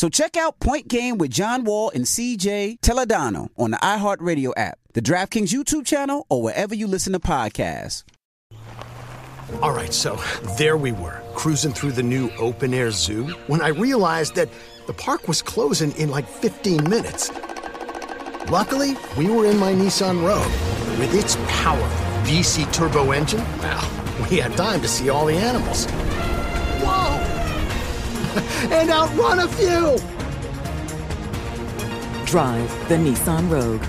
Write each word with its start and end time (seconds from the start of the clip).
So 0.00 0.08
check 0.08 0.38
out 0.38 0.58
Point 0.60 0.88
Game 0.88 1.18
with 1.18 1.30
John 1.30 1.62
Wall 1.62 1.90
and 1.94 2.06
CJ 2.06 2.80
Toledano 2.80 3.50
on 3.58 3.70
the 3.70 3.76
iHeartRadio 3.76 4.54
app, 4.56 4.78
the 4.94 5.02
DraftKings 5.02 5.52
YouTube 5.52 5.84
channel, 5.84 6.24
or 6.30 6.42
wherever 6.42 6.74
you 6.74 6.86
listen 6.86 7.12
to 7.12 7.20
podcasts. 7.20 8.04
All 9.60 9.72
right, 9.72 9.92
so 9.92 10.18
there 10.56 10.78
we 10.78 10.92
were, 10.92 11.20
cruising 11.34 11.74
through 11.74 11.92
the 11.92 12.02
new 12.02 12.30
open 12.38 12.72
air 12.72 12.90
zoo 12.90 13.26
when 13.46 13.60
I 13.60 13.68
realized 13.68 14.36
that 14.36 14.48
the 14.86 14.94
park 14.94 15.28
was 15.28 15.42
closing 15.42 15.92
in 15.98 16.08
like 16.08 16.26
15 16.26 16.88
minutes. 16.88 17.30
Luckily, 18.48 18.96
we 19.18 19.28
were 19.28 19.44
in 19.44 19.58
my 19.58 19.74
Nissan 19.74 20.26
Rogue. 20.26 20.98
With 20.98 21.14
its 21.14 21.36
powerful 21.48 21.86
VC 22.22 22.72
turbo 22.72 23.10
engine, 23.10 23.44
well, 23.58 24.26
we 24.30 24.38
had 24.38 24.56
time 24.56 24.80
to 24.80 24.88
see 24.88 25.10
all 25.10 25.26
the 25.26 25.36
animals. 25.36 25.86
Whoa! 28.32 28.70
and 28.76 28.90
outrun 28.90 29.40
a 29.40 29.48
few! 29.48 29.96
Drive 32.26 32.88
the 32.88 32.96
Nissan 32.96 33.50
Rogue. 33.50 33.82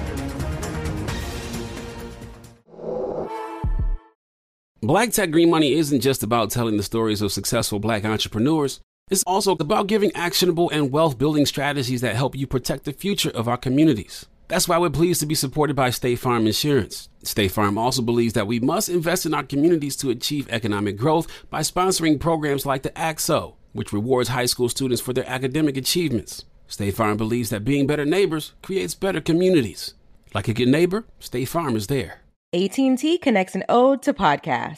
Black 4.83 5.11
Tech 5.11 5.29
Green 5.29 5.51
Money 5.51 5.73
isn't 5.73 6.01
just 6.01 6.23
about 6.23 6.49
telling 6.49 6.75
the 6.75 6.83
stories 6.83 7.21
of 7.21 7.31
successful 7.31 7.79
black 7.79 8.03
entrepreneurs. 8.03 8.81
It's 9.11 9.23
also 9.27 9.51
about 9.51 9.85
giving 9.87 10.11
actionable 10.15 10.71
and 10.71 10.91
wealth 10.91 11.19
building 11.19 11.45
strategies 11.45 12.01
that 12.01 12.15
help 12.15 12.35
you 12.35 12.47
protect 12.47 12.85
the 12.85 12.93
future 12.93 13.29
of 13.29 13.47
our 13.47 13.57
communities. 13.57 14.25
That's 14.47 14.67
why 14.67 14.79
we're 14.79 14.89
pleased 14.89 15.19
to 15.19 15.25
be 15.25 15.35
supported 15.35 15.75
by 15.75 15.91
State 15.91 16.17
Farm 16.17 16.47
Insurance. 16.47 17.09
State 17.23 17.51
Farm 17.51 17.77
also 17.77 18.01
believes 18.01 18.33
that 18.33 18.47
we 18.47 18.59
must 18.59 18.89
invest 18.89 19.25
in 19.25 19.33
our 19.33 19.43
communities 19.43 19.95
to 19.97 20.09
achieve 20.09 20.49
economic 20.49 20.97
growth 20.97 21.27
by 21.49 21.61
sponsoring 21.61 22.19
programs 22.19 22.65
like 22.65 22.81
the 22.81 22.97
ACT-SO, 22.97 23.55
which 23.73 23.93
rewards 23.93 24.29
high 24.29 24.45
school 24.45 24.69
students 24.69 25.01
for 25.01 25.13
their 25.13 25.27
academic 25.27 25.77
achievements. 25.77 26.45
State 26.67 26.95
Farm 26.95 27.17
believes 27.17 27.49
that 27.49 27.65
being 27.65 27.87
better 27.87 28.05
neighbors 28.05 28.53
creates 28.61 28.95
better 28.95 29.21
communities. 29.21 29.93
Like 30.33 30.47
a 30.47 30.53
good 30.53 30.69
neighbor, 30.69 31.05
State 31.19 31.45
Farm 31.45 31.75
is 31.75 31.87
there. 31.87 32.21
AT&T 32.53 33.17
connects 33.19 33.55
an 33.55 33.63
ode 33.69 34.01
to 34.03 34.13
podcast. 34.13 34.77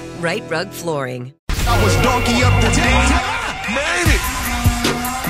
Right 0.21 0.43
Rug 0.51 0.69
Flooring. 0.69 1.33
I 1.49 1.83
was 1.83 1.95
donkey 2.03 2.43
up 2.43 2.53
the 2.61 2.69
day. 2.77 3.01
Made 3.73 4.13
it. 4.13 4.21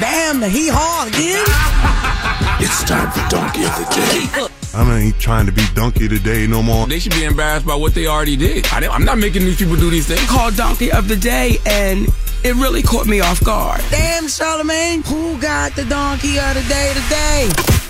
Damn, 0.01 0.41
the 0.41 0.49
hee 0.49 0.67
haw 0.69 1.07
again. 1.07 1.45
It's 2.63 2.83
time 2.83 3.09
for 3.09 3.27
donkey 3.27 3.63
of 3.63 3.75
the 3.75 3.85
day. 3.95 4.77
I 4.77 4.99
ain't 4.99 5.19
trying 5.19 5.47
to 5.47 5.51
be 5.51 5.63
donkey 5.73 6.07
today 6.07 6.45
no 6.45 6.61
more. 6.61 6.85
They 6.85 6.99
should 6.99 7.13
be 7.13 7.23
embarrassed 7.23 7.65
by 7.65 7.73
what 7.73 7.95
they 7.95 8.05
already 8.05 8.35
did. 8.35 8.67
I, 8.67 8.83
am 8.93 9.03
not 9.03 9.17
making 9.17 9.45
these 9.45 9.57
people 9.57 9.75
do 9.77 9.89
these 9.89 10.07
things. 10.07 10.23
Called 10.29 10.55
donkey 10.55 10.91
of 10.91 11.07
the 11.07 11.15
day, 11.15 11.57
and 11.65 12.07
it 12.43 12.53
really 12.55 12.83
caught 12.83 13.07
me 13.07 13.19
off 13.19 13.43
guard. 13.43 13.81
Damn, 13.89 14.27
Charlemagne, 14.27 15.01
who 15.03 15.41
got 15.41 15.75
the 15.75 15.85
donkey 15.85 16.37
of 16.37 16.53
the 16.53 16.63
day 16.69 16.93
today? 16.93 17.80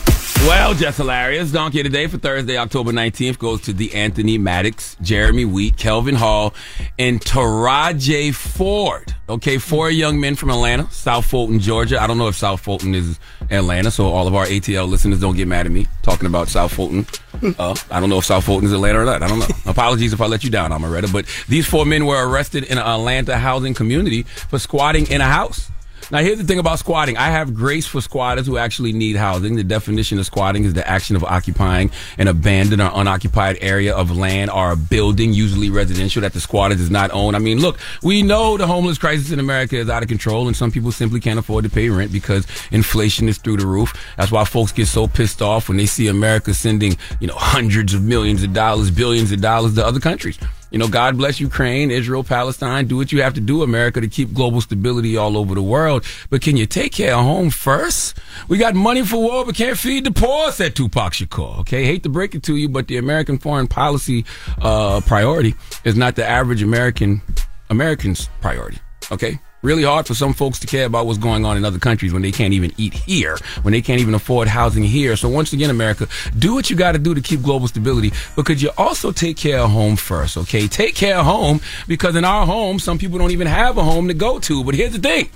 Well, 0.48 0.74
Jess 0.74 0.98
Hilarious. 0.98 1.52
Donkey 1.52 1.82
of 1.82 1.84
the 1.84 1.90
day 1.90 2.08
for 2.08 2.18
Thursday, 2.18 2.58
October 2.58 2.92
19th 2.92 3.38
goes 3.38 3.62
to 3.62 3.74
the 3.74 3.94
Anthony 3.94 4.38
Maddox, 4.40 4.98
Jeremy 5.00 5.46
Wheat, 5.46 5.78
Kelvin 5.78 6.16
Hall, 6.16 6.54
and 6.98 7.22
Taraje 7.22 8.34
Ford. 8.34 9.16
Okay, 9.30 9.60
four 9.60 9.92
young 9.92 10.20
men 10.20 10.36
from 10.36 10.50
Atlanta, 10.50 10.90
South 10.92 11.26
Fulton, 11.26 11.60
Georgia. 11.60 12.02
I 12.02 12.08
don't 12.08 12.18
know 12.18 12.28
if 12.28 12.36
South 12.36 12.60
Fulton 12.60 12.96
is 12.96 13.20
Atlanta, 13.50 13.92
so 13.92 14.08
all 14.08 14.28
of 14.28 14.34
our 14.34 14.46
ATL 14.46 14.90
listeners 14.90 15.22
don't 15.22 15.38
get 15.38 15.48
mad 15.48 15.68
at 15.68 15.72
me 15.72 15.88
talking 16.02 16.26
about 16.26 16.50
South 16.50 16.74
Fulton. 16.74 17.06
Uh, 17.58 17.76
I 17.90 18.00
don't 18.00 18.10
know 18.10 18.20
if 18.20 18.26
South 18.26 18.44
Fulton 18.44 18.68
is 18.68 18.74
Atlanta 18.74 19.00
or 19.00 19.06
not. 19.06 19.24
I 19.24 19.28
don't 19.28 19.40
know. 19.40 19.48
Apologies 19.66 20.14
if 20.14 20.22
I 20.22 20.28
let 20.28 20.44
you 20.44 20.52
down, 20.52 20.70
Amaretta. 20.70 21.12
But 21.12 21.26
these 21.48 21.66
four 21.66 21.88
men 21.88 22.06
were 22.06 22.30
arrested 22.30 22.66
in 22.66 22.78
an 22.78 22.86
Atlanta 22.86 23.38
housing 23.40 23.74
community 23.74 24.24
for 24.24 24.60
squatting 24.60 25.10
in 25.10 25.22
a 25.22 25.26
house. 25.26 25.71
Now, 26.12 26.20
here's 26.20 26.40
the 26.40 26.44
thing 26.44 26.60
about 26.60 26.78
squatting. 26.78 27.16
I 27.16 27.30
have 27.30 27.54
grace 27.54 27.88
for 27.88 28.02
squatters 28.02 28.46
who 28.46 28.58
actually 28.58 28.92
need 28.92 29.16
housing. 29.16 29.56
The 29.56 29.64
definition 29.64 30.20
of 30.20 30.26
squatting 30.26 30.66
is 30.66 30.74
the 30.74 30.86
action 30.86 31.16
of 31.16 31.24
occupying 31.24 31.90
an 32.18 32.28
abandoned 32.28 32.82
or 32.82 32.92
unoccupied 32.94 33.60
area 33.62 33.96
of 33.96 34.16
land 34.16 34.52
or 34.52 34.74
a 34.74 34.76
building, 34.76 35.32
usually 35.32 35.70
residential, 35.70 36.22
that 36.24 36.34
the 36.34 36.42
squatter 36.42 36.76
does 36.76 36.92
not 36.92 37.12
own. 37.12 37.34
I 37.34 37.40
mean, 37.40 37.60
look, 37.60 37.80
we 38.04 38.24
know 38.24 38.58
the 38.58 38.68
homeless 38.68 38.98
crisis 38.98 39.32
in 39.32 39.40
America 39.40 39.78
is 39.78 39.90
out 39.90 40.04
of 40.04 40.10
control, 40.10 40.48
and 40.48 40.56
some 40.56 40.70
people 40.70 40.92
simply 40.92 41.22
can't 41.22 41.40
afford 41.40 41.64
to 41.64 41.70
pay 41.70 41.90
rent 41.90 42.12
because 42.12 42.46
inflation 42.72 43.30
is 43.30 43.38
through 43.38 43.58
the 43.58 43.66
roof. 43.66 43.94
That's 44.18 44.34
why 44.34 44.44
folks 44.44 44.74
get 44.74 44.88
so 44.88 45.08
pissed 45.08 45.42
off 45.42 45.70
when 45.70 45.78
they 45.78 45.86
see 45.86 46.08
America 46.08 46.54
sending, 46.54 46.98
you 47.22 47.28
know, 47.28 47.36
hundreds 47.38 47.94
of 47.94 48.04
millions 48.04 48.44
of 48.44 48.52
dollars, 48.52 48.92
billions 48.92 49.32
of 49.32 49.40
dollars 49.40 49.76
to 49.76 49.86
other 49.86 50.02
countries. 50.02 50.38
You 50.72 50.80
know, 50.80 50.88
God 50.88 51.18
bless 51.18 51.40
Ukraine, 51.42 51.92
Israel, 51.92 52.24
Palestine. 52.24 52.88
Do 52.88 52.96
what 52.96 53.12
you 53.12 53.22
have 53.22 53.34
to 53.34 53.42
do, 53.42 53.62
America, 53.62 54.00
to 54.00 54.08
keep 54.08 54.34
global 54.34 54.62
stability 54.62 55.18
all 55.18 55.38
over 55.38 55.54
the 55.54 55.62
world. 55.62 56.06
But 56.30 56.42
can 56.42 56.56
you 56.56 56.66
take 56.66 56.94
care 56.94 57.14
of 57.14 57.26
home 57.26 57.50
first? 57.50 58.18
We 58.48 58.58
got 58.58 58.74
money 58.74 59.06
for 59.06 59.18
war, 59.18 59.46
but 59.46 59.56
can't 59.56 59.78
feed 59.78 60.06
the 60.06 60.12
poor, 60.12 60.50
said 60.52 60.76
Tupac 60.76 61.12
Shakur. 61.12 61.60
Okay, 61.60 61.84
hate 61.84 62.04
to 62.04 62.10
break 62.10 62.36
it 62.36 62.44
to 62.44 62.56
you, 62.56 62.70
but 62.70 62.88
the 62.88 62.98
American 62.98 63.38
foreign 63.38 63.68
policy 63.68 64.26
uh, 64.62 65.02
priority 65.02 65.56
is 65.84 65.98
not 65.98 66.16
the 66.16 66.28
average 66.28 66.64
American 66.64 67.22
American's 67.70 68.30
priority. 68.40 68.80
Okay, 69.12 69.40
really 69.62 69.84
hard 69.84 70.08
for 70.08 70.14
some 70.14 70.34
folks 70.34 70.60
to 70.60 70.68
care 70.68 70.86
about 70.86 71.06
what's 71.06 71.20
going 71.20 71.46
on 71.46 71.58
in 71.58 71.66
other 71.66 71.80
countries 71.80 72.14
when 72.14 72.22
they 72.22 72.32
can't 72.32 72.54
even 72.54 72.72
eat 72.78 72.94
here, 72.94 73.38
when 73.62 73.72
they 73.72 73.82
can't 73.82 74.02
even 74.02 74.14
afford 74.14 74.48
housing 74.48 74.84
here. 74.84 75.16
So 75.16 75.30
once 75.30 75.54
again, 75.54 75.70
America, 75.70 76.08
do 76.38 76.54
what 76.54 76.70
you 76.70 76.76
got 76.76 76.94
to 76.94 77.00
do 77.00 77.14
to 77.14 77.22
keep 77.22 77.42
global 77.42 77.68
stability, 77.68 78.12
could 78.44 78.62
you 78.62 78.72
also 78.78 79.12
take 79.12 79.38
care 79.38 79.60
of 79.60 79.70
home 79.70 79.96
first? 79.96 80.36
Okay, 80.36 80.68
take 80.68 80.96
care 80.96 81.18
of 81.18 81.26
home 81.26 81.62
because 81.88 82.16
in 82.16 82.26
our 82.26 82.46
home, 82.46 82.80
some 82.80 82.98
people 82.98 83.18
don't 83.18 83.32
even 83.32 83.48
have 83.48 83.78
a 83.78 83.84
home 83.84 84.08
to 84.08 84.14
go 84.14 84.40
to. 84.40 84.64
But 84.64 84.76
here's 84.76 84.94
the 84.94 85.00
thing. 85.00 85.30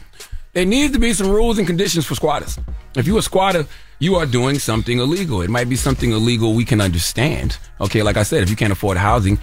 There 0.54 0.66
needs 0.66 0.94
to 0.94 1.00
be 1.00 1.14
some 1.14 1.30
rules 1.30 1.58
and 1.58 1.68
conditions 1.68 2.06
for 2.06 2.16
squatters. 2.16 2.58
If 2.96 3.08
you're 3.08 3.20
a 3.20 3.22
squatter, 3.22 3.66
you 4.00 4.16
are 4.16 4.26
doing 4.26 4.58
something 4.60 5.00
illegal. 5.00 5.42
It 5.42 5.50
might 5.50 5.70
be 5.70 5.76
something 5.76 6.12
illegal 6.12 6.54
we 6.54 6.66
can 6.66 6.82
understand. 6.82 7.58
Okay, 7.80 8.04
like 8.04 8.18
I 8.18 8.24
said, 8.24 8.44
if 8.44 8.50
you 8.50 8.56
can't 8.56 8.74
afford 8.74 8.98
housing, 8.98 9.38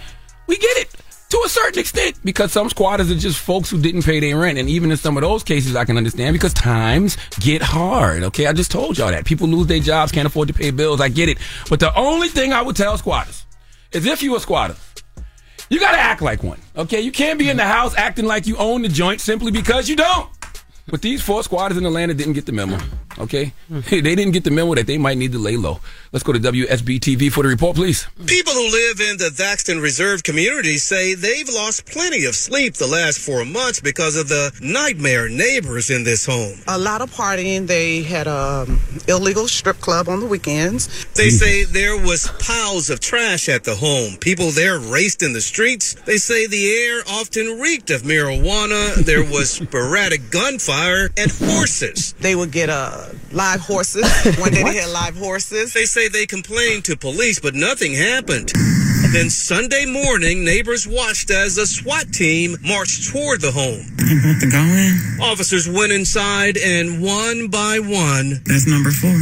we 0.47 0.57
get 0.57 0.77
it 0.77 0.82
to 1.33 1.41
a 1.43 1.49
certain 1.49 1.79
extent 1.79 2.15
because 2.23 2.51
some 2.51 2.69
squatters 2.69 3.09
are 3.09 3.15
just 3.15 3.39
folks 3.39 3.67
who 3.67 3.81
didn't 3.81 4.03
pay 4.03 4.19
their 4.19 4.37
rent. 4.37 4.59
And 4.59 4.69
even 4.69 4.91
in 4.91 4.97
some 4.97 5.17
of 5.17 5.21
those 5.21 5.43
cases, 5.43 5.75
I 5.75 5.83
can 5.83 5.97
understand 5.97 6.33
because 6.33 6.53
times 6.53 7.17
get 7.39 7.63
hard. 7.63 8.21
Okay. 8.23 8.45
I 8.45 8.53
just 8.53 8.69
told 8.69 8.99
y'all 8.99 9.09
that 9.09 9.25
people 9.25 9.47
lose 9.47 9.65
their 9.65 9.79
jobs, 9.79 10.11
can't 10.11 10.27
afford 10.27 10.49
to 10.49 10.53
pay 10.53 10.69
bills. 10.69 11.01
I 11.01 11.09
get 11.09 11.29
it. 11.29 11.39
But 11.69 11.79
the 11.79 11.95
only 11.97 12.27
thing 12.27 12.53
I 12.53 12.61
would 12.61 12.75
tell 12.75 12.95
squatters 12.99 13.47
is 13.91 14.05
if 14.05 14.21
you 14.21 14.35
a 14.35 14.39
squatter, 14.39 14.75
you 15.69 15.79
got 15.79 15.93
to 15.93 15.99
act 15.99 16.21
like 16.21 16.43
one. 16.43 16.59
Okay. 16.77 17.01
You 17.01 17.11
can't 17.11 17.39
be 17.39 17.49
in 17.49 17.57
the 17.57 17.65
house 17.65 17.95
acting 17.95 18.25
like 18.25 18.45
you 18.45 18.55
own 18.57 18.83
the 18.83 18.89
joint 18.89 19.19
simply 19.19 19.51
because 19.51 19.89
you 19.89 19.95
don't. 19.95 20.29
But 20.87 21.01
these 21.01 21.23
four 21.23 21.43
squatters 21.43 21.79
in 21.79 21.85
Atlanta 21.85 22.13
didn't 22.13 22.33
get 22.33 22.45
the 22.45 22.51
memo. 22.51 22.77
Okay, 23.19 23.53
they 23.69 24.01
didn't 24.01 24.31
get 24.31 24.43
the 24.43 24.51
memo 24.51 24.75
that 24.75 24.87
they 24.87 24.97
might 24.97 25.17
need 25.17 25.31
to 25.33 25.39
lay 25.39 25.57
low. 25.57 25.79
Let's 26.11 26.23
go 26.23 26.33
to 26.33 26.39
WSB 26.39 26.99
TV 26.99 27.31
for 27.31 27.43
the 27.43 27.49
report, 27.49 27.75
please. 27.75 28.07
People 28.25 28.53
who 28.53 28.69
live 28.71 28.99
in 28.99 29.17
the 29.17 29.31
Thaxton 29.31 29.79
Reserve 29.79 30.23
community 30.23 30.77
say 30.77 31.15
they've 31.15 31.49
lost 31.49 31.85
plenty 31.85 32.25
of 32.25 32.35
sleep 32.35 32.75
the 32.75 32.87
last 32.87 33.19
four 33.19 33.45
months 33.45 33.79
because 33.81 34.15
of 34.15 34.29
the 34.29 34.51
nightmare 34.61 35.27
neighbors 35.27 35.89
in 35.89 36.03
this 36.03 36.25
home. 36.25 36.59
A 36.67 36.77
lot 36.77 37.01
of 37.01 37.11
partying. 37.11 37.67
They 37.67 38.03
had 38.03 38.27
a 38.27 38.65
um, 38.67 38.79
illegal 39.07 39.47
strip 39.47 39.79
club 39.79 40.07
on 40.07 40.19
the 40.19 40.25
weekends. 40.25 41.05
They 41.13 41.29
say 41.29 41.63
there 41.63 41.97
was 41.97 42.31
piles 42.39 42.89
of 42.89 42.99
trash 42.99 43.49
at 43.49 43.63
the 43.63 43.75
home. 43.75 44.17
People 44.17 44.51
there 44.51 44.79
raced 44.79 45.23
in 45.23 45.33
the 45.33 45.41
streets. 45.41 45.95
They 46.05 46.17
say 46.17 46.47
the 46.47 46.71
air 46.71 47.01
often 47.09 47.59
reeked 47.59 47.89
of 47.89 48.03
marijuana. 48.03 48.95
There 48.95 49.23
was 49.23 49.49
sporadic 49.63 50.29
gunfire 50.29 51.09
and 51.17 51.31
horses. 51.31 52.13
They 52.19 52.35
would 52.35 52.51
get 52.51 52.69
uh, 53.03 53.13
live 53.31 53.61
horses. 53.61 54.03
One 54.39 54.51
day 54.51 54.63
they 54.63 54.75
had 54.75 54.89
live 54.89 55.17
horses. 55.17 55.73
They 55.73 55.85
say 55.85 56.07
they 56.07 56.25
complained 56.25 56.85
to 56.85 56.97
police, 56.97 57.39
but 57.39 57.55
nothing 57.55 57.93
happened. 57.93 58.51
Then 59.13 59.29
Sunday 59.29 59.85
morning, 59.85 60.43
neighbors 60.43 60.87
watched 60.87 61.29
as 61.29 61.59
a 61.59 61.67
SWAT 61.67 62.11
team 62.11 62.57
marched 62.65 63.11
toward 63.11 63.41
the 63.41 63.51
home. 63.51 63.85
I'm 63.99 64.17
about 64.17 64.41
to 64.41 64.49
go 64.49 64.57
in. 64.57 65.21
Officers 65.21 65.69
went 65.69 65.91
inside 65.91 66.57
and 66.57 66.99
one 66.99 67.47
by 67.47 67.77
one 67.77 68.41
That's 68.45 68.65
number 68.65 68.89
four. 68.89 69.13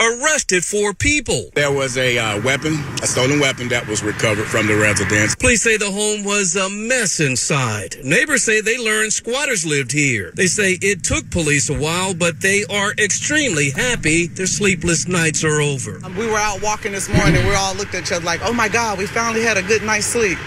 arrested 0.00 0.64
four 0.64 0.94
people. 0.94 1.50
There 1.54 1.70
was 1.70 1.98
a 1.98 2.16
uh, 2.16 2.40
weapon, 2.40 2.82
a 3.02 3.06
stolen 3.06 3.38
weapon 3.38 3.68
that 3.68 3.86
was 3.86 4.02
recovered 4.02 4.46
from 4.46 4.66
the 4.66 4.76
residence. 4.76 5.34
Police 5.36 5.60
say 5.62 5.76
the 5.76 5.90
home 5.90 6.24
was 6.24 6.56
a 6.56 6.70
mess 6.70 7.20
inside. 7.20 7.96
Neighbors 8.02 8.44
say 8.44 8.62
they 8.62 8.78
learned 8.78 9.12
squatters 9.12 9.66
lived 9.66 9.92
here. 9.92 10.32
They 10.34 10.46
say 10.46 10.78
it 10.80 11.04
took 11.04 11.30
police 11.30 11.68
a 11.68 11.78
while, 11.78 12.14
but 12.14 12.40
they 12.40 12.64
are 12.70 12.92
extremely 12.92 13.70
happy 13.70 14.26
their 14.26 14.46
sleepless 14.46 15.06
nights 15.06 15.44
are 15.44 15.60
over. 15.60 16.00
We 16.16 16.26
were 16.26 16.38
out 16.38 16.62
walking 16.62 16.92
this 16.92 17.10
morning. 17.10 17.46
We 17.46 17.54
all 17.54 17.74
looked 17.74 17.94
at 17.94 18.04
each 18.04 18.12
other 18.12 18.24
like, 18.24 18.40
oh 18.42 18.54
my 18.54 18.70
God, 18.70 18.96
we 18.98 19.04
finally 19.34 19.48
had 19.48 19.56
a 19.56 19.66
good 19.66 19.82
night's 19.82 20.06
sleep. 20.06 20.38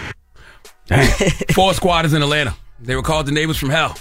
Four 1.51 1.73
squatters 1.73 2.13
in 2.13 2.21
Atlanta. 2.21 2.55
They 2.79 2.95
were 2.95 3.01
called 3.01 3.25
the 3.25 3.31
neighbors 3.31 3.57
from 3.57 3.69
hell. 3.69 3.97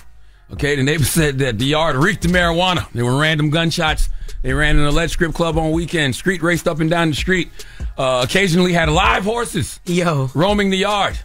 Okay, 0.53 0.77
the 0.77 0.85
neighbors 0.85 1.11
said 1.11 1.39
that 1.39 1.59
the 1.59 1.65
yard 1.65 1.97
reeked 1.97 2.25
of 2.25 2.31
marijuana. 2.31 2.89
There 2.93 3.05
were 3.05 3.19
random 3.19 3.51
gunshots. 3.51 4.09
They 4.43 4.53
ran 4.53 4.79
an 4.79 4.85
alleged 4.85 5.15
strip 5.15 5.35
club 5.35 5.59
on 5.59 5.73
weekends. 5.73 6.19
Street 6.19 6.41
raced 6.41 6.69
up 6.69 6.79
and 6.79 6.89
down 6.89 7.11
the 7.11 7.17
street. 7.17 7.51
Uh, 7.99 8.25
occasionally 8.25 8.73
had 8.73 8.89
live 8.89 9.25
horses. 9.25 9.81
Yo. 9.87 10.31
Roaming 10.35 10.71
the 10.71 10.77
yard. 10.77 11.19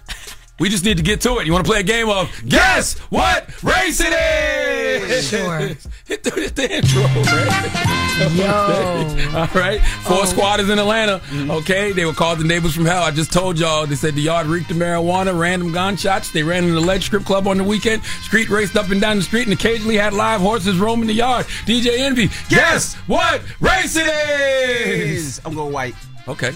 We 0.61 0.69
just 0.69 0.85
need 0.85 0.97
to 0.97 1.03
get 1.03 1.21
to 1.21 1.39
it. 1.39 1.47
You 1.47 1.53
want 1.53 1.65
to 1.65 1.71
play 1.71 1.79
a 1.79 1.83
game 1.83 2.07
of 2.07 2.29
guess 2.47 2.97
what 3.09 3.49
race 3.63 3.99
it 3.99 4.13
is? 4.13 5.27
Sure. 5.27 5.57
hit, 6.05 6.23
the, 6.23 6.29
hit 6.35 6.55
the 6.55 6.71
intro, 6.77 7.01
man. 7.01 8.37
Yo. 8.37 9.37
All 9.39 9.47
right. 9.59 9.81
Four 10.03 10.19
Oh. 10.21 10.25
squatters 10.25 10.69
in 10.69 10.77
Atlanta. 10.77 11.19
Okay. 11.33 11.91
They 11.93 12.05
were 12.05 12.13
called 12.13 12.37
the 12.37 12.43
neighbors 12.43 12.75
from 12.75 12.85
hell. 12.85 13.01
I 13.01 13.09
just 13.09 13.33
told 13.33 13.57
y'all. 13.57 13.87
They 13.87 13.95
said 13.95 14.13
the 14.13 14.21
yard 14.21 14.45
reeked 14.45 14.69
of 14.69 14.77
marijuana, 14.77 15.37
random 15.37 15.71
gunshots. 15.71 16.31
They 16.31 16.43
ran 16.43 16.63
an 16.63 16.75
alleged 16.75 17.05
strip 17.05 17.23
club 17.25 17.47
on 17.47 17.57
the 17.57 17.63
weekend. 17.63 18.03
Street 18.21 18.49
raced 18.49 18.75
up 18.77 18.91
and 18.91 19.01
down 19.01 19.17
the 19.17 19.23
street 19.23 19.47
and 19.47 19.53
occasionally 19.53 19.97
had 19.97 20.13
live 20.13 20.41
horses 20.41 20.77
roaming 20.77 21.07
the 21.07 21.13
yard. 21.15 21.47
DJ 21.65 21.97
Envy, 21.97 22.29
guess 22.49 22.93
what 23.07 23.41
race 23.59 23.95
it 23.95 24.07
is? 24.07 25.41
I'm 25.43 25.55
going 25.55 25.73
white. 25.73 25.95
Okay. 26.27 26.53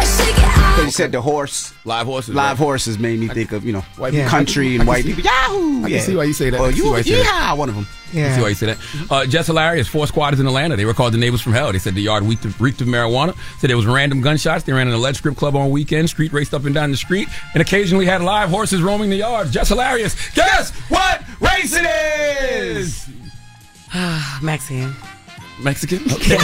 Because 0.00 0.84
you 0.84 0.90
said 0.92 1.12
the 1.12 1.20
horse. 1.20 1.74
Live 1.84 2.06
horses. 2.06 2.34
Live 2.34 2.58
right? 2.58 2.64
horses 2.64 2.98
made 2.98 3.18
me 3.18 3.28
think 3.28 3.52
of, 3.52 3.64
you 3.64 3.72
know, 3.72 3.80
white 3.96 4.12
Yeah. 4.14 4.28
country 4.28 4.76
and 4.76 4.86
white 4.86 5.04
people. 5.04 5.22
Yahoo! 5.22 5.78
I 5.78 5.82
can 5.82 5.90
yeah. 5.90 6.00
see 6.00 6.16
why 6.16 6.24
you 6.24 6.32
say 6.32 6.50
that. 6.50 6.60
Or 6.60 6.66
I 6.66 6.68
can 6.68 6.76
see 6.78 6.84
you, 6.84 6.90
why 6.90 6.96
you 6.98 7.02
say 7.04 7.10
that. 7.16 7.24
yeah, 7.24 7.52
one 7.52 7.68
of 7.68 7.74
them. 7.74 7.86
I 8.12 8.34
see 8.34 8.42
why 8.42 8.48
you 8.48 8.54
say 8.54 8.66
that. 8.66 8.78
Uh, 9.10 9.26
Jess 9.26 9.46
Hilarious, 9.46 9.86
four 9.88 10.06
squatters 10.06 10.40
in 10.40 10.46
Atlanta. 10.46 10.76
They 10.76 10.84
were 10.84 10.94
called 10.94 11.12
the 11.12 11.18
neighbors 11.18 11.40
from 11.40 11.52
hell. 11.52 11.72
They 11.72 11.78
said 11.78 11.94
the 11.94 12.02
yard 12.02 12.24
reeked 12.24 12.44
of, 12.44 12.60
reeked 12.60 12.80
of 12.80 12.88
marijuana. 12.88 13.36
Said 13.58 13.70
there 13.70 13.76
was 13.76 13.86
random 13.86 14.20
gunshots. 14.20 14.64
They 14.64 14.72
ran 14.72 14.88
an 14.88 14.94
alleged 14.94 15.18
strip 15.18 15.36
club 15.36 15.54
on 15.54 15.70
weekends. 15.70 16.10
Street 16.12 16.32
raced 16.32 16.54
up 16.54 16.64
and 16.64 16.74
down 16.74 16.90
the 16.90 16.96
street, 16.96 17.28
and 17.54 17.60
occasionally 17.60 18.06
had 18.06 18.22
live 18.22 18.48
horses 18.48 18.82
roaming 18.82 19.10
the 19.10 19.16
yard. 19.16 19.50
Jess 19.50 19.68
Hilarious. 19.68 20.16
Guess 20.34 20.70
what 20.88 21.22
race 21.40 21.74
it 21.74 21.84
is? 21.86 23.08
Ah, 23.92 24.38
Mexican. 24.42 24.94
Mexican. 25.60 25.98
Okay. 26.12 26.36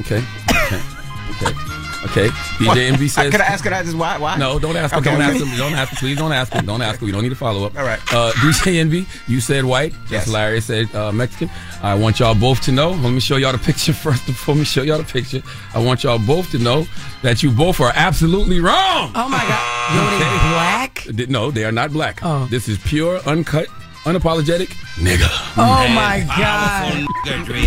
okay. 0.00 0.22
Okay. 0.50 0.82
Okay. 1.30 1.75
Okay. 2.10 2.28
DJ 2.58 2.90
Envy 2.90 3.08
says. 3.16 3.30
Could 3.30 3.40
I 3.40 3.46
ask? 3.46 3.62
Could 3.62 3.72
I 3.72 3.82
just 3.82 3.96
why? 3.96 4.18
Why? 4.18 4.36
No, 4.36 4.58
don't 4.58 4.76
ask 4.76 4.92
him. 4.92 5.00
Okay, 5.00 5.10
don't 5.10 5.22
okay. 5.22 5.30
ask 5.32 5.44
him. 5.44 5.58
Don't 5.58 5.72
ask 5.74 5.92
him. 5.92 5.96
Please 5.98 6.18
don't 6.18 6.32
ask 6.32 6.52
him. 6.52 6.66
Don't 6.66 6.82
ask 6.82 7.00
him. 7.00 7.06
We 7.06 7.12
don't 7.12 7.22
need 7.22 7.30
to 7.30 7.36
follow 7.36 7.64
up. 7.66 7.76
All 7.76 7.84
right. 7.84 8.00
Uh, 8.12 8.32
DJ 8.32 8.76
Envy, 8.76 9.06
you 9.26 9.40
said 9.40 9.64
white. 9.64 9.92
Yes. 10.10 10.26
Yes. 10.26 10.28
Larry 10.28 10.60
said 10.60 10.94
uh, 10.94 11.12
Mexican. 11.12 11.50
I 11.82 11.94
want 11.94 12.20
y'all 12.20 12.34
both 12.34 12.60
to 12.62 12.72
know. 12.72 12.90
Let 12.90 13.10
me 13.10 13.20
show 13.20 13.36
y'all 13.36 13.52
the 13.52 13.58
picture 13.58 13.92
first. 14.04 14.26
Before 14.26 14.54
me 14.54 14.64
show 14.64 14.82
y'all 14.82 14.98
the 14.98 15.04
picture, 15.04 15.42
I 15.74 15.82
want 15.82 16.04
y'all 16.04 16.18
both 16.18 16.50
to 16.52 16.58
know 16.58 16.86
that 17.22 17.42
you 17.42 17.50
both 17.50 17.80
are 17.80 17.92
absolutely 17.94 18.60
wrong. 18.60 19.12
Oh 19.14 19.28
my 19.28 19.44
God. 19.46 19.66
Yo, 19.94 20.18
they 20.18 21.16
black? 21.16 21.28
No, 21.28 21.50
they 21.50 21.64
are 21.64 21.72
not 21.72 21.92
black. 21.92 22.20
Oh. 22.22 22.46
This 22.46 22.68
is 22.68 22.78
pure, 22.78 23.18
uncut, 23.26 23.66
unapologetic 24.04 24.68
nigga. 24.96 25.28
Oh 25.56 25.88
my 25.94 26.24
God. 26.36 27.06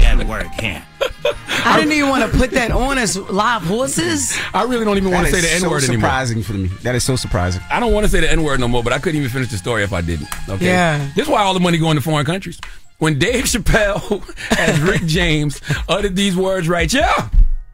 at 0.03 0.27
work, 0.27 0.47
yeah. 0.61 0.83
I 1.25 1.77
didn't 1.77 1.91
even 1.93 2.09
want 2.09 2.31
to 2.31 2.37
put 2.37 2.51
that 2.51 2.71
on 2.71 2.97
as 2.97 3.17
live 3.17 3.63
horses. 3.63 4.37
I 4.53 4.63
really 4.63 4.85
don't 4.85 4.97
even 4.97 5.11
want 5.11 5.27
to 5.27 5.33
say 5.33 5.41
the 5.41 5.53
N 5.65 5.69
word 5.69 5.83
anymore. 5.83 6.01
surprising 6.09 6.43
for 6.43 6.53
me. 6.53 6.67
That 6.83 6.95
is 6.95 7.03
so 7.03 7.15
surprising. 7.15 7.61
I 7.69 7.79
don't 7.79 7.93
want 7.93 8.05
to 8.05 8.11
say 8.11 8.19
the 8.21 8.31
N 8.31 8.43
word 8.43 8.59
no 8.59 8.67
more, 8.67 8.83
but 8.83 8.93
I 8.93 8.99
couldn't 8.99 9.17
even 9.17 9.29
finish 9.29 9.49
the 9.49 9.57
story 9.57 9.83
if 9.83 9.91
I 9.93 10.01
didn't. 10.01 10.27
Okay. 10.49 10.65
Yeah. 10.65 11.09
This 11.15 11.25
is 11.27 11.29
why 11.29 11.41
all 11.43 11.53
the 11.53 11.59
money 11.59 11.77
going 11.77 11.95
to 11.95 12.01
foreign 12.01 12.25
countries. 12.25 12.59
When 12.99 13.17
Dave 13.19 13.43
Chappelle 13.45 14.23
as 14.57 14.79
Rick 14.81 15.05
James 15.05 15.61
uttered 15.87 16.15
these 16.15 16.35
words 16.35 16.67
right, 16.69 16.91
yeah. 16.91 17.29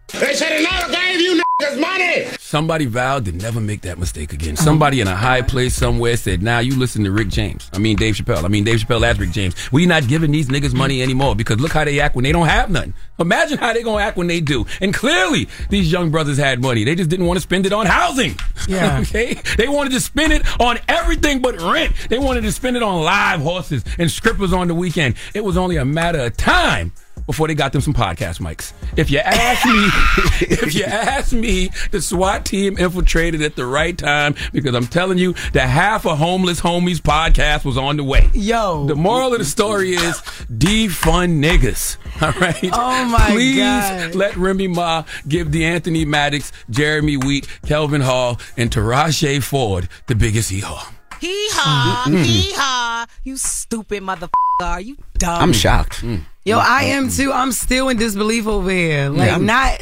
They 0.08 0.34
said, 0.34 0.52
have 0.52 0.90
never 0.90 0.94
gave 0.94 1.20
you 1.20 1.42
niggas 1.62 1.80
money. 1.80 2.26
Somebody 2.40 2.86
vowed 2.86 3.26
to 3.26 3.32
never 3.32 3.60
make 3.60 3.82
that 3.82 3.98
mistake 3.98 4.34
again. 4.34 4.56
Somebody 4.56 5.02
in 5.02 5.08
a 5.08 5.16
high 5.16 5.42
place 5.42 5.74
somewhere 5.74 6.18
said, 6.18 6.42
now 6.42 6.60
you 6.60 6.76
listen 6.76 7.04
to 7.06 7.12
Rick 7.12 7.30
James. 7.30 7.70
I 7.74 7.78
mean 7.78 7.96
Dave 7.96 8.16
Chappelle. 8.16 8.44
I 8.44 8.48
mean 8.48 8.64
Dave 8.64 8.80
Chappelle 8.80 9.04
as 9.04 9.20
Rick 9.20 9.32
James. 9.32 9.72
We 9.72 9.86
not 9.86 10.08
giving 10.08 10.32
these 10.32 10.48
niggas 10.48 10.74
money 10.74 11.02
anymore 11.02 11.36
because 11.36 11.60
look 11.60 11.72
how 11.72 11.86
they 11.86 12.00
act 12.00 12.16
when 12.16 12.24
they 12.24 12.32
don't 12.32 12.48
have 12.48 12.70
none. 12.70 12.94
Imagine 13.20 13.58
how 13.58 13.74
they 13.74 13.84
gonna 13.84 14.04
act 14.04 14.18
when 14.18 14.28
they 14.28 14.42
do. 14.42 14.66
And 14.82 14.94
clearly 14.94 15.48
these 15.70 15.92
young 15.92 16.12
brothers 16.12 16.38
had 16.38 16.62
money. 16.62 16.84
They 16.84 16.96
just 16.96 17.10
didn't 17.10 17.26
want 17.26 17.38
to 17.38 17.42
spend 17.42 17.66
it 17.66 17.74
on 17.74 17.86
housing. 17.86 18.38
Yeah. 18.68 19.00
okay? 19.02 19.36
They 19.58 19.68
wanted 19.68 19.92
to 19.94 20.02
spend 20.02 20.34
it 20.34 20.44
on 20.60 20.78
everything 20.88 21.42
but 21.42 21.62
rent. 21.62 21.94
They 22.10 22.20
wanted 22.20 22.42
to 22.42 22.52
spend 22.52 22.76
it 22.76 22.84
on 22.84 23.02
live 23.04 23.40
horses 23.40 23.84
and 23.98 24.12
strippers 24.12 24.52
on 24.52 24.68
the 24.68 24.76
weekend. 24.76 25.16
It 25.34 25.44
was 25.44 25.58
only 25.58 25.78
a 25.78 25.86
matter 25.86 26.20
of 26.20 26.36
time 26.36 26.92
before 27.26 27.48
they 27.48 27.56
got 27.56 27.72
them 27.72 27.82
some 27.82 27.94
podcast 27.94 28.40
mics. 28.40 28.74
If 28.98 29.10
you 29.12 29.20
ask 29.20 29.66
me, 29.66 30.48
if 30.48 30.76
you 30.76 30.84
ask 30.84 31.34
me, 31.34 31.70
the 31.92 32.02
SWAT 32.02 32.46
team 32.46 32.78
infiltrated 32.78 33.42
at 33.42 33.56
the 33.56 33.66
right 33.66 33.98
time 33.98 34.36
because 34.52 34.76
I'm 34.76 34.88
telling 34.88 35.18
you, 35.18 35.34
the 35.54 35.62
half 35.62 36.06
a 36.06 36.16
homeless 36.16 36.62
homies 36.62 37.00
podcast 37.00 37.66
was 37.66 37.78
on 37.78 37.98
the 37.98 38.04
way. 38.04 38.30
Yo. 38.34 38.86
The 38.86 38.96
moral 38.96 39.34
of 39.34 39.40
the 39.40 39.46
story 39.46 39.92
is 39.92 40.16
defund 40.52 41.44
niggas. 41.44 41.98
All 42.22 42.32
right. 42.40 42.70
Oh, 42.72 43.06
my 43.06 43.18
God. 43.18 43.32
Please 43.32 43.58
God. 43.58 44.16
let 44.16 44.36
Remy 44.38 44.68
Ma 44.68 45.04
give 45.28 45.52
the 45.52 45.66
Anthony 45.66 46.06
Maddox, 46.06 46.52
Jeremy 46.70 47.18
Wheat, 47.18 47.48
Kelvin 47.66 48.02
Hall, 48.02 48.40
and 48.58 48.72
Tarache 48.72 49.42
Ford 49.42 49.90
the 50.08 50.16
biggest 50.16 50.50
hee 50.50 50.62
haw. 50.62 50.95
Hee 51.20 51.48
haw, 51.52 52.06
Mm-mm. 52.08 52.24
hee 52.24 52.52
haw. 52.56 53.06
You 53.24 53.38
stupid 53.38 54.04
motherfucker. 54.04 54.30
Are 54.62 54.82
you 54.82 54.98
dumb? 55.18 55.42
I'm 55.42 55.54
shocked. 55.54 56.02
Mm. 56.02 56.22
Yo, 56.46 56.58
I 56.60 56.84
mm. 56.86 56.88
am 56.98 57.10
too. 57.10 57.32
I'm 57.34 57.52
still 57.52 57.90
in 57.90 57.98
disbelief 57.98 58.48
over 58.48 58.70
here. 58.70 59.10
Like, 59.10 59.28
Yeah, 59.28 59.34
I'm- 59.34 59.46
not 59.46 59.82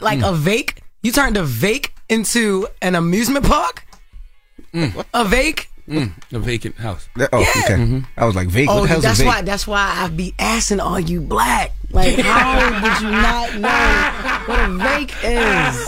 like 0.00 0.20
mm. 0.20 0.28
a 0.28 0.32
vake. 0.34 0.82
You 1.02 1.10
turned 1.12 1.36
a 1.36 1.42
vake 1.42 1.92
into 2.08 2.68
an 2.80 2.94
amusement 2.94 3.46
park? 3.46 3.84
A 5.12 5.24
vake? 5.24 5.68
Mm, 5.88 6.12
a 6.32 6.38
vacant 6.38 6.76
house. 6.76 7.08
That- 7.16 7.30
oh, 7.32 7.40
okay. 7.40 7.74
Mm-hmm. 7.74 7.98
I 8.16 8.24
was 8.24 8.36
like, 8.36 8.48
vague. 8.48 8.68
Oh, 8.70 8.86
that's 8.86 9.20
a 9.20 9.24
why. 9.26 9.42
That's 9.42 9.66
why 9.66 9.92
I 9.96 10.08
be 10.08 10.32
asking, 10.38 10.78
"Are 10.80 11.00
you 11.00 11.20
black?" 11.20 11.72
Like, 11.90 12.14
how 12.20 12.70
did 12.80 13.02
you 13.02 13.10
not 13.10 13.54
know 13.58 13.68
what 14.46 14.58
a 14.60 14.68
vake 14.72 15.10
is? 15.22 15.86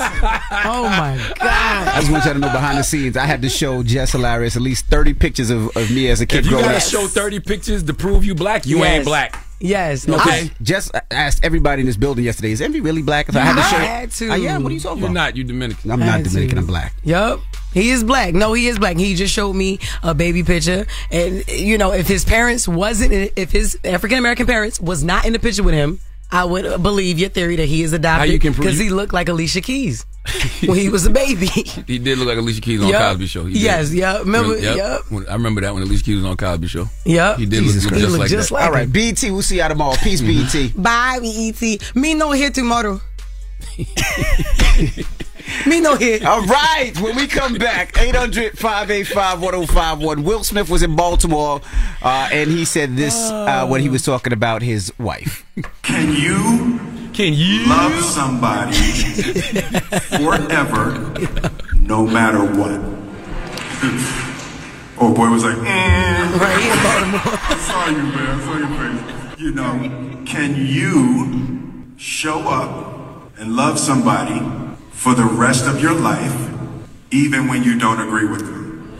Oh 0.66 0.84
my 0.88 1.16
God. 1.38 1.88
I 1.88 1.96
just 2.00 2.10
want 2.12 2.24
y'all 2.24 2.34
to 2.34 2.40
know 2.40 2.52
behind 2.52 2.78
the 2.78 2.84
scenes, 2.84 3.16
I 3.16 3.26
had 3.26 3.42
to 3.42 3.48
show 3.48 3.82
Jess 3.82 4.12
Hilarious 4.12 4.56
at 4.56 4.62
least 4.62 4.86
30 4.86 5.14
pictures 5.14 5.50
of, 5.50 5.76
of 5.76 5.90
me 5.90 6.08
as 6.10 6.20
a 6.20 6.26
kid 6.26 6.38
If 6.40 6.44
you 6.46 6.50
growing 6.52 6.64
gotta 6.66 6.76
up. 6.76 6.82
show 6.82 7.06
30 7.06 7.40
pictures 7.40 7.82
to 7.84 7.94
prove 7.94 8.24
you 8.24 8.34
black, 8.34 8.66
you 8.66 8.84
ain't 8.84 9.04
black. 9.04 9.40
Yes. 9.60 10.06
Okay. 10.06 10.50
Jess 10.60 10.90
asked 11.10 11.42
everybody 11.42 11.80
in 11.80 11.86
this 11.86 11.96
building 11.96 12.24
yesterday, 12.24 12.50
is 12.52 12.60
Envy 12.60 12.80
really 12.80 13.00
black? 13.02 13.28
If 13.30 13.36
I 13.36 13.40
had 13.40 13.56
to 13.56 13.62
show 13.62 13.76
had 13.78 14.10
to. 14.10 14.28
I 14.30 14.36
am. 14.54 14.62
What 14.62 14.72
are 14.72 14.74
you 14.74 14.80
talking 14.80 14.98
You're 14.98 15.06
about? 15.06 15.14
not. 15.14 15.36
You're 15.36 15.46
Dominican. 15.46 15.90
I'm 15.90 16.00
not 16.00 16.08
had 16.08 16.24
Dominican. 16.24 16.56
to. 16.56 16.60
I'm 16.60 16.66
black. 16.66 16.92
Yup. 17.02 17.40
He 17.72 17.90
is 17.90 18.04
black. 18.04 18.34
No, 18.34 18.52
he 18.52 18.66
is 18.68 18.78
black. 18.78 18.96
He 18.98 19.14
just 19.14 19.32
showed 19.32 19.54
me 19.54 19.78
a 20.02 20.14
baby 20.14 20.42
picture. 20.42 20.86
And, 21.10 21.46
you 21.48 21.78
know, 21.78 21.92
if 21.92 22.06
his 22.06 22.24
parents 22.26 22.68
wasn't, 22.68 23.32
if 23.36 23.52
his 23.52 23.78
African 23.84 24.18
American 24.18 24.46
parents 24.46 24.80
was 24.80 25.02
not 25.02 25.24
in 25.24 25.32
the 25.32 25.38
picture 25.38 25.62
with 25.62 25.74
him, 25.74 25.98
I 26.34 26.44
would 26.44 26.82
believe 26.82 27.18
your 27.18 27.28
theory 27.28 27.54
that 27.56 27.66
he 27.66 27.82
is 27.82 27.92
adopted 27.92 28.42
you 28.42 28.50
because 28.50 28.76
he 28.76 28.90
looked 28.90 29.12
like 29.12 29.28
Alicia 29.28 29.60
Keys. 29.60 30.04
when 30.66 30.78
he 30.78 30.88
was 30.88 31.06
a 31.06 31.10
baby. 31.10 31.46
He 31.86 31.98
did 31.98 32.18
look 32.18 32.26
like 32.26 32.38
Alicia 32.38 32.60
Keys 32.60 32.82
on 32.82 32.88
Yup. 32.88 33.02
Cosby 33.02 33.26
Show. 33.26 33.44
He 33.44 33.52
did. 33.52 33.62
Yes, 33.62 33.92
yeah. 33.92 34.18
Remember? 34.18 34.58
Yep. 34.58 34.76
Yep. 34.76 35.28
I 35.28 35.34
remember 35.34 35.60
that 35.60 35.74
when 35.74 35.82
Alicia 35.82 36.02
Keys 36.02 36.16
was 36.16 36.24
on 36.24 36.36
Cosby 36.36 36.66
Show. 36.66 36.86
Yep. 37.04 37.38
He 37.38 37.46
did 37.46 37.62
Jesus 37.62 37.84
look, 37.84 37.92
Christ. 37.92 38.02
just, 38.02 38.12
He 38.14 38.18
like 38.18 38.18
looked 38.18 38.30
just 38.30 38.48
that. 38.48 38.54
like 38.54 38.64
All 38.64 38.72
right, 38.72 38.90
BT, 38.90 39.30
we'll 39.30 39.42
see 39.42 39.58
you 39.58 39.68
tomorrow. 39.68 39.94
Peace, 40.02 40.22
mm-hmm. 40.22 40.70
BT. 40.70 40.80
Bye, 40.80 41.20
BET. 41.20 41.94
Me 41.94 42.14
no 42.14 42.32
here 42.32 42.50
tomorrow. 42.50 43.00
Me 45.66 45.80
no 45.80 45.96
here. 45.96 46.20
All 46.26 46.42
right, 46.46 46.92
when 47.00 47.16
we 47.16 47.26
come 47.26 47.54
back, 47.54 47.98
800 47.98 48.58
585 48.58 49.40
1051. 49.42 50.24
Will 50.24 50.44
Smith 50.44 50.70
was 50.70 50.82
in 50.82 50.96
Baltimore, 50.96 51.60
uh, 52.02 52.28
and 52.32 52.50
he 52.50 52.64
said 52.64 52.96
this 52.96 53.14
uh, 53.14 53.66
when 53.66 53.80
he 53.80 53.88
was 53.88 54.02
talking 54.02 54.32
about 54.32 54.62
his 54.62 54.92
wife. 54.98 55.44
Can 55.82 56.14
you 56.14 56.80
can 57.12 57.32
you 57.34 57.66
love 57.66 58.02
somebody 58.02 58.72
forever, 60.18 60.98
no 61.74 62.06
matter 62.06 62.40
what? 62.40 62.80
oh 64.98 65.14
boy 65.14 65.28
was 65.30 65.44
like, 65.44 65.56
mm. 65.56 66.40
right 66.40 66.60
in 66.60 66.82
Baltimore. 66.82 67.38
Saw 67.58 67.88
you, 67.88 67.96
man. 67.98 68.30
I 68.30 68.44
saw 68.44 68.56
your 68.58 68.68
face. 69.30 69.40
You 69.40 69.52
know, 69.52 70.24
can 70.26 70.56
you 70.56 71.94
show 71.96 72.40
up 72.48 73.38
and 73.38 73.54
love 73.56 73.78
somebody 73.78 74.40
for 75.04 75.14
the 75.14 75.22
rest 75.22 75.66
of 75.66 75.82
your 75.82 75.92
life, 75.92 76.50
even 77.10 77.46
when 77.46 77.62
you 77.62 77.78
don't 77.78 78.00
agree 78.00 78.26
with 78.26 78.40
them? 78.40 78.98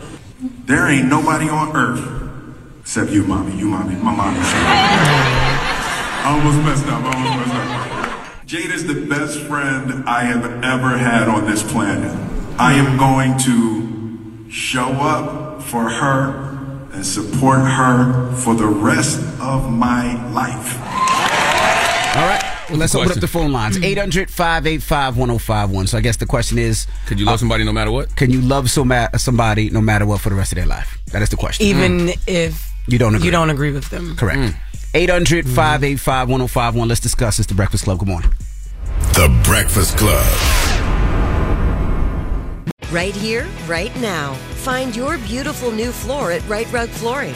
There 0.65 0.87
ain't 0.87 1.09
nobody 1.09 1.49
on 1.49 1.75
earth 1.75 2.79
except 2.79 3.09
you, 3.09 3.23
mommy. 3.23 3.57
You, 3.57 3.65
mommy. 3.65 3.95
My 3.95 4.15
mommy. 4.15 4.37
I 4.39 6.37
almost 6.37 6.63
messed 6.63 6.85
up. 6.85 7.03
I 7.03 7.11
almost 7.11 7.47
messed 7.47 7.55
up. 7.55 8.45
Jada 8.45 8.75
is 8.75 8.85
the 8.85 9.07
best 9.07 9.39
friend 9.39 10.07
I 10.07 10.25
have 10.25 10.45
ever 10.63 10.95
had 10.95 11.27
on 11.27 11.47
this 11.47 11.63
planet. 11.63 12.15
I 12.59 12.73
am 12.73 12.97
going 12.97 13.39
to 13.39 14.47
show 14.51 14.85
up 14.85 15.63
for 15.63 15.89
her 15.89 16.89
and 16.93 17.03
support 17.03 17.61
her 17.61 18.31
for 18.35 18.53
the 18.53 18.67
rest 18.67 19.19
of 19.41 19.71
my 19.71 20.23
life. 20.29 20.94
All 22.65 22.69
right. 22.69 22.71
Well, 22.71 22.79
let's 22.79 22.95
open 22.95 23.11
up 23.11 23.19
the 23.19 23.27
phone 23.27 23.51
lines. 23.51 23.77
Mm. 23.77 23.85
800 23.85 24.29
585 24.29 25.17
1051. 25.17 25.87
So 25.87 25.97
I 25.97 26.01
guess 26.01 26.17
the 26.17 26.25
question 26.25 26.57
is 26.57 26.87
Could 27.05 27.19
you 27.19 27.25
love 27.25 27.35
uh, 27.35 27.37
somebody 27.37 27.63
no 27.63 27.71
matter 27.71 27.91
what? 27.91 28.15
Can 28.15 28.31
you 28.31 28.41
love 28.41 28.69
so 28.69 28.83
ma- 28.83 29.09
somebody 29.17 29.69
no 29.69 29.81
matter 29.81 30.05
what 30.05 30.21
for 30.21 30.29
the 30.29 30.35
rest 30.35 30.51
of 30.51 30.55
their 30.55 30.65
life? 30.65 30.97
That 31.11 31.21
is 31.21 31.29
the 31.29 31.37
question. 31.37 31.65
Even 31.65 32.07
mm. 32.07 32.19
if 32.27 32.71
you 32.87 32.97
don't 32.97 33.15
agree. 33.15 33.25
you 33.25 33.31
don't 33.31 33.49
agree 33.49 33.71
with 33.71 33.89
them. 33.89 34.15
Correct. 34.15 34.39
Mm. 34.39 34.55
800 34.93 35.45
585 35.45 36.29
1051. 36.29 36.87
Let's 36.87 37.01
discuss. 37.01 37.39
It's 37.39 37.47
the 37.47 37.55
Breakfast 37.55 37.83
Club. 37.83 37.99
Good 37.99 38.07
morning. 38.07 38.33
The 39.13 39.41
Breakfast 39.43 39.97
Club. 39.97 40.25
Right 42.91 43.15
here, 43.15 43.47
right 43.67 43.95
now. 43.99 44.33
Find 44.63 44.95
your 44.95 45.17
beautiful 45.19 45.71
new 45.71 45.91
floor 45.91 46.31
at 46.31 46.47
Right 46.47 46.71
Rug 46.71 46.89
Flooring. 46.89 47.35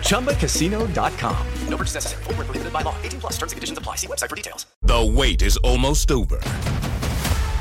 ChumbaCasino.com. 0.00 1.46
No 1.68 1.76
purchase 1.76 1.94
necessary. 1.94 2.24
Void 2.24 2.36
where 2.36 2.44
prohibited 2.44 2.72
by 2.72 2.82
law. 2.82 2.94
18 3.02 3.20
plus 3.20 3.32
terms 3.38 3.52
and 3.52 3.56
conditions 3.56 3.78
apply. 3.78 3.96
See 3.96 4.06
website 4.06 4.28
for 4.28 4.36
details. 4.36 4.66
The 4.82 5.04
wait 5.04 5.42
is 5.42 5.56
almost 5.58 6.10
over. 6.10 6.40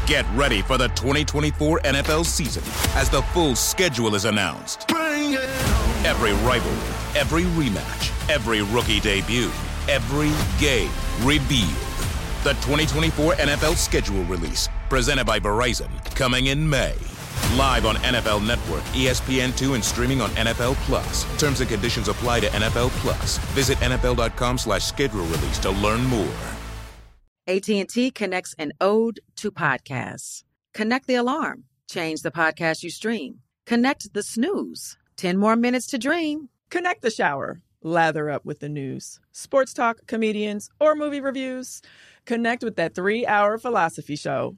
Get 0.08 0.26
ready 0.34 0.64
for 0.64 0.78
the 0.78 0.88
2024 0.90 1.82
NFL 1.82 2.26
season 2.26 2.64
as 2.96 3.10
the 3.10 3.22
full 3.34 3.56
schedule 3.56 4.16
is 4.16 4.26
announced. 4.26 4.90
Every 4.92 6.34
rivalry, 6.46 6.94
every 7.16 7.44
rematch, 7.44 8.30
every 8.30 8.64
rookie 8.64 9.00
debut, 9.00 9.52
every 9.88 10.32
game 10.60 10.90
revealed. 11.22 11.70
The 12.44 12.54
2024 12.62 13.34
NFL 13.34 13.76
schedule 13.76 14.24
release, 14.24 14.68
presented 14.90 15.26
by 15.26 15.40
Verizon, 15.40 15.90
coming 16.16 16.48
in 16.48 16.68
May. 16.68 16.96
Live 17.58 17.86
on 17.86 17.96
NFL 17.96 18.46
Network, 18.46 18.84
E 18.96 19.08
ESPN2, 19.08 19.76
and 19.76 19.84
streaming 19.84 20.22
on 20.22 20.30
NFL 20.32 20.76
Plus. 20.86 21.26
Terms 21.40 21.62
and 21.62 21.70
conditions 21.70 22.08
apply 22.08 22.42
to 22.42 22.48
NFL 22.48 22.90
Plus. 23.02 23.38
Visit 23.56 23.78
NFL.com 23.80 24.58
slash 24.58 24.86
schedule 24.86 25.26
release 25.26 25.60
to 25.60 25.72
learn 25.72 26.04
more. 26.06 26.36
AT&T 27.48 28.12
connects 28.12 28.54
an 28.60 28.72
ode 28.80 29.20
to 29.38 29.52
podcasts. 29.52 30.44
Connect 30.76 31.08
the 31.08 31.16
alarm. 31.16 31.64
Change 31.90 32.22
the 32.22 32.30
podcast 32.30 32.84
you 32.84 32.92
stream. 32.92 33.40
Connect 33.66 34.14
the 34.14 34.22
snooze. 34.22 34.98
10 35.18 35.38
more 35.38 35.56
minutes 35.56 35.88
to 35.88 35.98
dream. 35.98 36.50
Connect 36.70 37.02
the 37.02 37.10
shower. 37.10 37.62
Lather 37.82 38.30
up 38.30 38.46
with 38.46 38.60
the 38.60 38.70
news, 38.70 39.20
sports 39.32 39.74
talk, 39.74 40.06
comedians, 40.06 40.70
or 40.80 40.96
movie 40.96 41.22
reviews. 41.22 41.82
Connect 42.26 42.62
with 42.64 42.76
that 42.76 42.94
three 42.94 43.26
hour 43.26 43.58
philosophy 43.58 44.16
show. 44.18 44.58